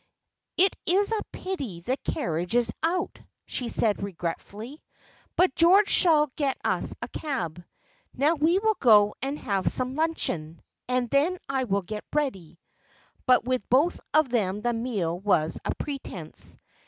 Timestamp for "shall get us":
5.89-6.95